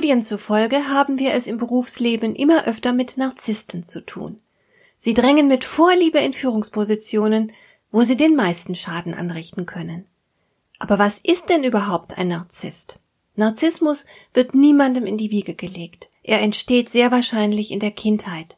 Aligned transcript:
Studien 0.00 0.22
zufolge 0.22 0.88
haben 0.88 1.18
wir 1.18 1.34
es 1.34 1.46
im 1.46 1.58
Berufsleben 1.58 2.34
immer 2.34 2.64
öfter 2.66 2.94
mit 2.94 3.18
Narzissten 3.18 3.82
zu 3.82 4.00
tun. 4.00 4.40
Sie 4.96 5.12
drängen 5.12 5.46
mit 5.46 5.62
Vorliebe 5.62 6.16
in 6.20 6.32
Führungspositionen, 6.32 7.52
wo 7.90 8.00
sie 8.00 8.16
den 8.16 8.34
meisten 8.34 8.74
Schaden 8.74 9.12
anrichten 9.12 9.66
können. 9.66 10.06
Aber 10.78 10.98
was 10.98 11.20
ist 11.20 11.50
denn 11.50 11.64
überhaupt 11.64 12.16
ein 12.16 12.28
Narzisst? 12.28 12.98
Narzissmus 13.36 14.06
wird 14.32 14.54
niemandem 14.54 15.04
in 15.04 15.18
die 15.18 15.30
Wiege 15.30 15.54
gelegt. 15.54 16.08
Er 16.22 16.40
entsteht 16.40 16.88
sehr 16.88 17.10
wahrscheinlich 17.10 17.70
in 17.70 17.80
der 17.80 17.90
Kindheit. 17.90 18.56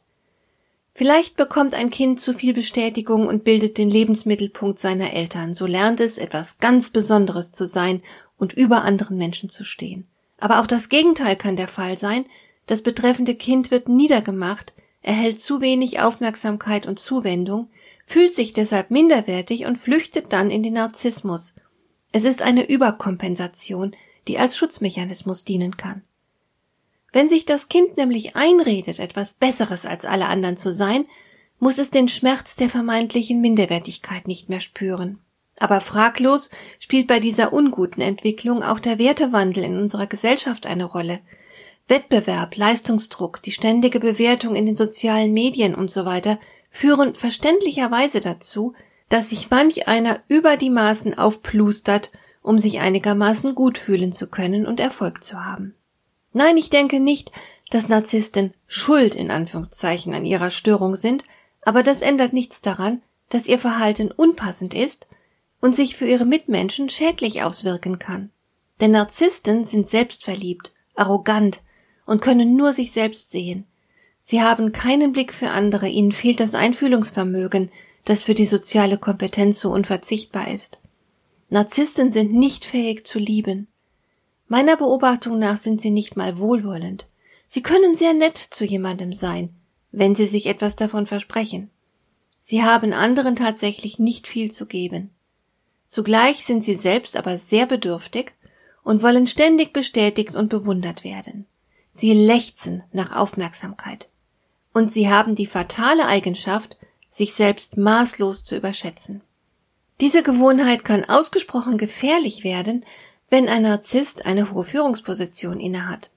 Vielleicht 0.93 1.35
bekommt 1.35 1.75
ein 1.75 1.89
Kind 1.89 2.21
zu 2.21 2.31
viel 2.31 2.53
Bestätigung 2.53 3.27
und 3.27 3.43
bildet 3.43 3.77
den 3.77 3.89
Lebensmittelpunkt 3.89 4.79
seiner 4.79 5.11
Eltern, 5.11 5.53
so 5.53 5.65
lernt 5.65 5.99
es 5.99 6.19
etwas 6.19 6.59
ganz 6.59 6.91
Besonderes 6.91 7.51
zu 7.51 7.67
sein 7.67 8.01
und 8.37 8.53
über 8.53 8.83
anderen 8.83 9.17
Menschen 9.17 9.49
zu 9.49 9.65
stehen. 9.65 10.07
Aber 10.43 10.59
auch 10.59 10.67
das 10.67 10.89
Gegenteil 10.89 11.37
kann 11.37 11.55
der 11.55 11.69
Fall 11.69 11.97
sein. 11.97 12.25
Das 12.65 12.81
betreffende 12.81 13.33
Kind 13.33 13.71
wird 13.71 13.87
niedergemacht, 13.87 14.73
erhält 15.01 15.39
zu 15.39 15.61
wenig 15.61 16.01
Aufmerksamkeit 16.01 16.85
und 16.85 16.99
Zuwendung, 16.99 17.69
fühlt 18.05 18.35
sich 18.35 18.51
deshalb 18.51 18.91
minderwertig 18.91 19.65
und 19.65 19.77
flüchtet 19.77 20.33
dann 20.33 20.51
in 20.51 20.61
den 20.61 20.73
Narzissmus. 20.73 21.53
Es 22.11 22.25
ist 22.25 22.41
eine 22.41 22.69
Überkompensation, 22.69 23.95
die 24.27 24.37
als 24.37 24.57
Schutzmechanismus 24.57 25.45
dienen 25.45 25.77
kann. 25.77 26.01
Wenn 27.13 27.29
sich 27.29 27.45
das 27.45 27.69
Kind 27.69 27.95
nämlich 27.95 28.35
einredet, 28.35 28.99
etwas 28.99 29.35
Besseres 29.35 29.85
als 29.85 30.03
alle 30.03 30.25
anderen 30.25 30.57
zu 30.57 30.73
sein, 30.73 31.05
muss 31.59 31.77
es 31.77 31.89
den 31.89 32.09
Schmerz 32.09 32.57
der 32.57 32.67
vermeintlichen 32.67 33.39
Minderwertigkeit 33.39 34.27
nicht 34.27 34.49
mehr 34.49 34.59
spüren. 34.59 35.19
Aber 35.59 35.81
fraglos 35.81 36.49
spielt 36.79 37.07
bei 37.07 37.19
dieser 37.19 37.53
unguten 37.53 38.01
Entwicklung 38.01 38.63
auch 38.63 38.79
der 38.79 38.99
Wertewandel 38.99 39.63
in 39.63 39.77
unserer 39.77 40.07
Gesellschaft 40.07 40.65
eine 40.65 40.85
Rolle. 40.85 41.19
Wettbewerb, 41.87 42.55
Leistungsdruck, 42.55 43.41
die 43.41 43.51
ständige 43.51 43.99
Bewertung 43.99 44.55
in 44.55 44.65
den 44.65 44.75
sozialen 44.75 45.33
Medien 45.33 45.75
und 45.75 45.91
so 45.91 46.05
weiter 46.05 46.39
führen 46.69 47.13
verständlicherweise 47.13 48.21
dazu, 48.21 48.73
dass 49.09 49.29
sich 49.29 49.49
manch 49.51 49.87
einer 49.87 50.21
über 50.27 50.57
die 50.57 50.69
Maßen 50.69 51.17
aufplustert, 51.17 52.11
um 52.41 52.57
sich 52.57 52.79
einigermaßen 52.79 53.53
gut 53.53 53.77
fühlen 53.77 54.11
zu 54.11 54.27
können 54.27 54.65
und 54.65 54.79
Erfolg 54.79 55.23
zu 55.23 55.45
haben. 55.45 55.75
Nein, 56.31 56.57
ich 56.57 56.69
denke 56.69 56.99
nicht, 56.99 57.31
dass 57.69 57.89
Narzissten 57.89 58.53
schuld 58.65 59.13
in 59.13 59.29
Anführungszeichen 59.29 60.13
an 60.13 60.25
ihrer 60.25 60.49
Störung 60.49 60.95
sind, 60.95 61.23
aber 61.61 61.83
das 61.83 62.01
ändert 62.01 62.33
nichts 62.33 62.61
daran, 62.61 63.01
dass 63.29 63.47
ihr 63.47 63.59
Verhalten 63.59 64.11
unpassend 64.11 64.73
ist 64.73 65.07
und 65.63 65.73
sich 65.73 65.95
für 65.95 66.05
ihre 66.05 66.25
Mitmenschen 66.25 66.89
schädlich 66.89 67.41
auswirken 67.41 67.97
kann. 67.97 68.31
Denn 68.81 68.91
Narzissten 68.91 69.63
sind 69.63 69.87
selbstverliebt, 69.87 70.73
arrogant 70.93 71.61
und 72.05 72.21
können 72.21 72.57
nur 72.57 72.73
sich 72.73 72.91
selbst 72.91 73.31
sehen. 73.31 73.63
Sie 74.19 74.41
haben 74.41 74.73
keinen 74.73 75.13
Blick 75.13 75.31
für 75.31 75.51
andere, 75.51 75.87
ihnen 75.87 76.11
fehlt 76.11 76.41
das 76.41 76.53
Einfühlungsvermögen, 76.53 77.71
das 78.03 78.23
für 78.23 78.33
die 78.33 78.45
soziale 78.45 78.97
Kompetenz 78.97 79.61
so 79.61 79.71
unverzichtbar 79.71 80.49
ist. 80.49 80.79
Narzissten 81.49 82.11
sind 82.11 82.33
nicht 82.33 82.65
fähig 82.65 83.07
zu 83.07 83.17
lieben. 83.17 83.69
Meiner 84.49 84.75
Beobachtung 84.75 85.39
nach 85.39 85.59
sind 85.59 85.79
sie 85.79 85.91
nicht 85.91 86.17
mal 86.17 86.39
wohlwollend. 86.39 87.07
Sie 87.47 87.61
können 87.61 87.95
sehr 87.95 88.13
nett 88.13 88.37
zu 88.37 88.65
jemandem 88.65 89.13
sein, 89.13 89.53
wenn 89.93 90.13
sie 90.13 90.27
sich 90.27 90.47
etwas 90.47 90.75
davon 90.75 91.05
versprechen. 91.05 91.69
Sie 92.37 92.63
haben 92.63 92.91
anderen 92.91 93.37
tatsächlich 93.37 93.97
nicht 93.97 94.27
viel 94.27 94.51
zu 94.51 94.65
geben. 94.65 95.11
Zugleich 95.93 96.43
sind 96.43 96.63
sie 96.65 96.73
selbst 96.73 97.15
aber 97.17 97.37
sehr 97.37 97.67
bedürftig 97.67 98.31
und 98.81 99.03
wollen 99.03 99.27
ständig 99.27 99.73
bestätigt 99.73 100.35
und 100.35 100.49
bewundert 100.49 101.03
werden. 101.03 101.45
Sie 101.91 102.15
lechzen 102.15 102.81
nach 102.93 103.15
Aufmerksamkeit. 103.15 104.09
Und 104.73 104.91
sie 104.91 105.11
haben 105.11 105.35
die 105.35 105.45
fatale 105.45 106.07
Eigenschaft, 106.07 106.77
sich 107.11 107.35
selbst 107.35 107.77
maßlos 107.77 108.43
zu 108.43 108.57
überschätzen. 108.57 109.21
Diese 110.01 110.23
Gewohnheit 110.23 110.83
kann 110.83 111.05
ausgesprochen 111.05 111.77
gefährlich 111.77 112.43
werden, 112.43 112.83
wenn 113.29 113.47
ein 113.47 113.61
Narzisst 113.61 114.25
eine 114.25 114.51
hohe 114.51 114.63
Führungsposition 114.63 115.59
innehat. 115.59 116.09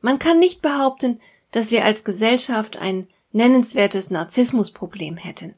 Man 0.00 0.18
kann 0.20 0.38
nicht 0.38 0.62
behaupten, 0.62 1.20
dass 1.50 1.70
wir 1.70 1.84
als 1.84 2.04
Gesellschaft 2.04 2.78
ein 2.78 3.06
nennenswertes 3.30 4.08
Narzissmusproblem 4.08 5.18
hätten. 5.18 5.54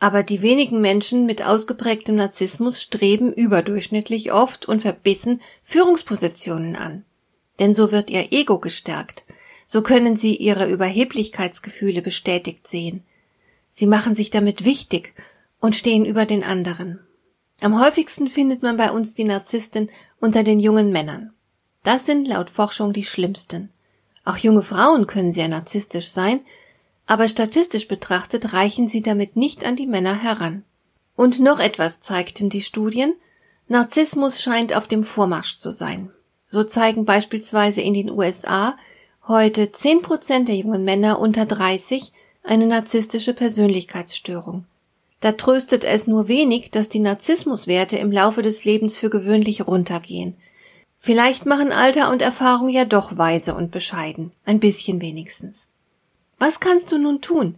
Aber 0.00 0.22
die 0.22 0.42
wenigen 0.42 0.80
Menschen 0.80 1.26
mit 1.26 1.44
ausgeprägtem 1.44 2.16
Narzissmus 2.16 2.80
streben 2.80 3.32
überdurchschnittlich 3.32 4.32
oft 4.32 4.66
und 4.66 4.80
verbissen 4.80 5.40
Führungspositionen 5.62 6.76
an. 6.76 7.04
Denn 7.58 7.74
so 7.74 7.90
wird 7.90 8.10
ihr 8.10 8.32
Ego 8.32 8.58
gestärkt, 8.58 9.24
so 9.66 9.82
können 9.82 10.14
sie 10.14 10.36
ihre 10.36 10.70
Überheblichkeitsgefühle 10.70 12.02
bestätigt 12.02 12.66
sehen. 12.66 13.02
Sie 13.70 13.86
machen 13.86 14.14
sich 14.14 14.30
damit 14.30 14.64
wichtig 14.64 15.14
und 15.60 15.76
stehen 15.76 16.04
über 16.04 16.26
den 16.26 16.44
anderen. 16.44 17.00
Am 17.60 17.80
häufigsten 17.80 18.28
findet 18.28 18.62
man 18.62 18.76
bei 18.76 18.92
uns 18.92 19.14
die 19.14 19.24
Narzissten 19.24 19.90
unter 20.20 20.44
den 20.44 20.60
jungen 20.60 20.92
Männern. 20.92 21.32
Das 21.82 22.06
sind 22.06 22.28
laut 22.28 22.50
Forschung 22.50 22.92
die 22.92 23.04
schlimmsten. 23.04 23.70
Auch 24.24 24.36
junge 24.36 24.62
Frauen 24.62 25.06
können 25.06 25.32
sehr 25.32 25.48
narzisstisch 25.48 26.08
sein, 26.08 26.40
aber 27.08 27.26
statistisch 27.26 27.88
betrachtet 27.88 28.52
reichen 28.52 28.86
sie 28.86 29.02
damit 29.02 29.34
nicht 29.34 29.64
an 29.64 29.76
die 29.76 29.86
Männer 29.86 30.14
heran. 30.14 30.62
Und 31.16 31.40
noch 31.40 31.58
etwas 31.58 32.00
zeigten 32.00 32.50
die 32.50 32.60
Studien, 32.60 33.14
Narzissmus 33.66 34.42
scheint 34.42 34.76
auf 34.76 34.88
dem 34.88 35.02
Vormarsch 35.02 35.58
zu 35.58 35.72
sein. 35.72 36.10
So 36.50 36.62
zeigen 36.64 37.06
beispielsweise 37.06 37.80
in 37.80 37.94
den 37.94 38.10
USA 38.10 38.76
heute 39.26 39.72
zehn 39.72 40.02
Prozent 40.02 40.48
der 40.48 40.56
jungen 40.56 40.84
Männer 40.84 41.18
unter 41.18 41.46
30 41.46 42.12
eine 42.42 42.66
narzisstische 42.66 43.32
Persönlichkeitsstörung. 43.32 44.66
Da 45.20 45.32
tröstet 45.32 45.84
es 45.84 46.06
nur 46.06 46.28
wenig, 46.28 46.70
dass 46.70 46.90
die 46.90 47.00
Narzissmuswerte 47.00 47.96
im 47.96 48.12
Laufe 48.12 48.42
des 48.42 48.66
Lebens 48.66 48.98
für 48.98 49.08
gewöhnlich 49.08 49.66
runtergehen. 49.66 50.36
Vielleicht 50.98 51.46
machen 51.46 51.72
Alter 51.72 52.10
und 52.10 52.20
Erfahrung 52.20 52.68
ja 52.68 52.84
doch 52.84 53.16
weise 53.16 53.54
und 53.54 53.70
bescheiden, 53.70 54.30
ein 54.44 54.60
bisschen 54.60 55.00
wenigstens. 55.00 55.68
Was 56.38 56.60
kannst 56.60 56.92
du 56.92 56.98
nun 56.98 57.20
tun, 57.20 57.56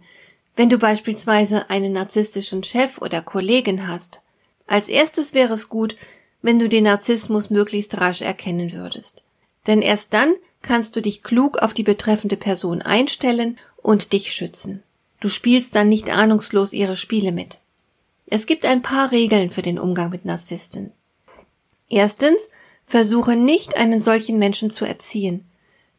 wenn 0.55 0.69
du 0.69 0.77
beispielsweise 0.77 1.69
einen 1.69 1.93
narzisstischen 1.93 2.63
Chef 2.63 2.99
oder 2.99 3.21
Kollegen 3.21 3.87
hast? 3.87 4.21
Als 4.67 4.89
erstes 4.89 5.33
wäre 5.33 5.53
es 5.53 5.69
gut, 5.69 5.95
wenn 6.41 6.59
du 6.59 6.69
den 6.69 6.85
Narzissmus 6.85 7.49
möglichst 7.49 7.99
rasch 7.99 8.21
erkennen 8.21 8.73
würdest. 8.73 9.21
Denn 9.67 9.81
erst 9.81 10.13
dann 10.13 10.33
kannst 10.61 10.95
du 10.95 11.01
dich 11.01 11.23
klug 11.23 11.59
auf 11.59 11.73
die 11.73 11.83
betreffende 11.83 12.37
Person 12.37 12.81
einstellen 12.81 13.57
und 13.77 14.13
dich 14.13 14.31
schützen. 14.33 14.83
Du 15.19 15.29
spielst 15.29 15.75
dann 15.75 15.89
nicht 15.89 16.09
ahnungslos 16.09 16.73
ihre 16.73 16.97
Spiele 16.97 17.31
mit. 17.31 17.59
Es 18.25 18.45
gibt 18.45 18.65
ein 18.65 18.81
paar 18.81 19.11
Regeln 19.11 19.49
für 19.49 19.61
den 19.61 19.77
Umgang 19.77 20.09
mit 20.09 20.25
Narzissten. 20.25 20.91
Erstens, 21.89 22.49
versuche 22.85 23.35
nicht, 23.35 23.77
einen 23.77 24.01
solchen 24.01 24.39
Menschen 24.39 24.71
zu 24.71 24.85
erziehen. 24.85 25.45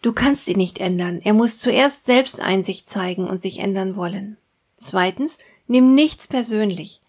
Du 0.03 0.13
kannst 0.13 0.49
ihn 0.49 0.59
nicht 0.59 0.81
ändern. 0.81 1.21
Er 1.23 1.33
muss 1.33 1.59
zuerst 1.59 2.05
selbst 2.05 2.41
Einsicht 2.41 2.89
zeigen 2.89 3.29
und 3.29 3.41
sich 3.41 3.61
ändern 3.61 3.95
wollen. 3.97 4.37
Zweitens, 4.77 5.39
nimm 5.69 5.95
nichts 5.95 6.27
persönlich. 6.27 7.01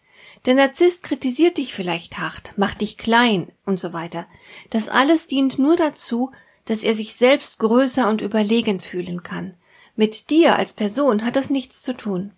Der 0.46 0.54
Narzisst 0.54 1.04
kritisiert 1.04 1.58
dich 1.58 1.74
vielleicht 1.74 2.20
hart, 2.20 2.54
macht 2.58 2.82
dich 2.82 2.98
klein 2.98 3.48
und 3.66 3.80
so 3.80 3.94
weiter. 3.94 4.28
Das 4.70 4.90
alles 4.90 5.28
dient 5.28 5.58
nur 5.58 5.76
dazu, 5.76 6.32
dass 6.66 6.84
er 6.84 6.94
sich 6.94 7.16
selbst 7.16 7.60
größer 7.60 8.10
und 8.10 8.22
überlegen 8.22 8.80
fühlen 8.80 9.24
kann. 9.24 9.56
Mit 9.96 10.30
dir 10.30 10.56
als 10.56 10.74
Person 10.74 11.26
hat 11.26 11.36
das 11.36 11.50
nichts 11.50 11.82
zu 11.82 11.96
tun. 11.96 12.32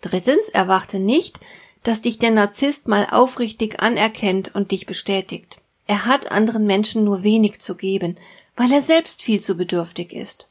Drittens, 0.00 0.48
erwarte 0.48 0.98
nicht, 0.98 1.40
dass 1.82 2.02
dich 2.02 2.18
der 2.18 2.32
Narzisst 2.32 2.88
mal 2.88 3.06
aufrichtig 3.10 3.80
anerkennt 3.80 4.54
und 4.54 4.72
dich 4.72 4.86
bestätigt. 4.86 5.58
Er 5.86 6.04
hat 6.04 6.32
anderen 6.32 6.66
Menschen 6.66 7.04
nur 7.04 7.22
wenig 7.22 7.60
zu 7.60 7.76
geben, 7.76 8.16
weil 8.56 8.72
er 8.72 8.82
selbst 8.82 9.22
viel 9.22 9.40
zu 9.40 9.54
bedürftig 9.56 10.12
ist. 10.12 10.48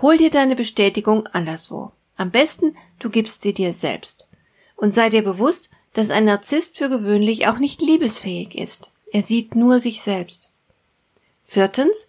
Hol 0.00 0.16
dir 0.16 0.30
deine 0.30 0.56
Bestätigung 0.56 1.26
anderswo. 1.28 1.92
Am 2.16 2.30
besten, 2.30 2.76
du 2.98 3.10
gibst 3.10 3.42
sie 3.42 3.54
dir 3.54 3.72
selbst. 3.72 4.28
Und 4.76 4.92
sei 4.92 5.10
dir 5.10 5.22
bewusst, 5.22 5.70
dass 5.92 6.10
ein 6.10 6.24
Narzisst 6.24 6.78
für 6.78 6.88
gewöhnlich 6.88 7.48
auch 7.48 7.58
nicht 7.58 7.82
liebesfähig 7.82 8.54
ist. 8.54 8.92
Er 9.12 9.22
sieht 9.22 9.54
nur 9.54 9.80
sich 9.80 10.02
selbst. 10.02 10.52
Viertens, 11.44 12.08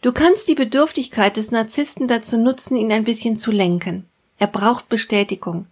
du 0.00 0.12
kannst 0.12 0.48
die 0.48 0.54
Bedürftigkeit 0.54 1.36
des 1.36 1.50
Narzissten 1.50 2.08
dazu 2.08 2.38
nutzen, 2.38 2.76
ihn 2.76 2.92
ein 2.92 3.04
bisschen 3.04 3.36
zu 3.36 3.50
lenken. 3.50 4.06
Er 4.38 4.46
braucht 4.46 4.88
Bestätigung. 4.88 5.66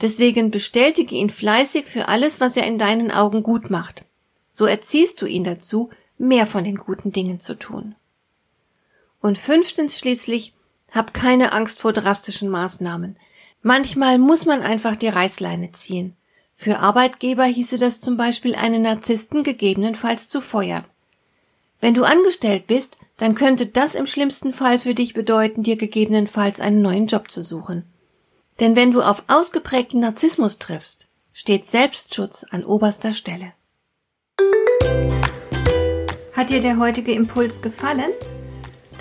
Deswegen 0.00 0.50
bestätige 0.50 1.14
ihn 1.14 1.30
fleißig 1.30 1.86
für 1.86 2.08
alles, 2.08 2.40
was 2.40 2.56
er 2.56 2.66
in 2.66 2.78
deinen 2.78 3.10
Augen 3.10 3.42
gut 3.42 3.70
macht. 3.70 4.04
So 4.50 4.66
erziehst 4.66 5.22
du 5.22 5.26
ihn 5.26 5.44
dazu, 5.44 5.90
mehr 6.18 6.46
von 6.46 6.64
den 6.64 6.76
guten 6.76 7.12
Dingen 7.12 7.40
zu 7.40 7.54
tun. 7.54 7.94
Und 9.22 9.38
fünftens 9.38 9.98
schließlich, 9.98 10.52
hab 10.90 11.14
keine 11.14 11.52
Angst 11.52 11.78
vor 11.80 11.92
drastischen 11.92 12.50
Maßnahmen. 12.50 13.16
Manchmal 13.62 14.18
muss 14.18 14.44
man 14.44 14.60
einfach 14.60 14.96
die 14.96 15.08
Reißleine 15.08 15.70
ziehen. 15.70 16.16
Für 16.54 16.80
Arbeitgeber 16.80 17.44
hieße 17.44 17.78
das 17.78 18.00
zum 18.00 18.16
Beispiel, 18.16 18.54
einen 18.54 18.82
Narzissten 18.82 19.42
gegebenenfalls 19.42 20.28
zu 20.28 20.40
feuern. 20.40 20.84
Wenn 21.80 21.94
du 21.94 22.04
angestellt 22.04 22.66
bist, 22.66 22.96
dann 23.16 23.34
könnte 23.34 23.66
das 23.66 23.94
im 23.94 24.06
schlimmsten 24.06 24.52
Fall 24.52 24.78
für 24.78 24.94
dich 24.94 25.14
bedeuten, 25.14 25.62
dir 25.62 25.76
gegebenenfalls 25.76 26.60
einen 26.60 26.82
neuen 26.82 27.06
Job 27.06 27.30
zu 27.30 27.42
suchen. 27.42 27.84
Denn 28.60 28.76
wenn 28.76 28.92
du 28.92 29.02
auf 29.02 29.24
ausgeprägten 29.28 30.00
Narzissmus 30.00 30.58
triffst, 30.58 31.08
steht 31.32 31.64
Selbstschutz 31.64 32.44
an 32.50 32.64
oberster 32.64 33.14
Stelle. 33.14 33.52
Hat 36.34 36.50
dir 36.50 36.60
der 36.60 36.78
heutige 36.78 37.12
Impuls 37.12 37.62
gefallen? 37.62 38.10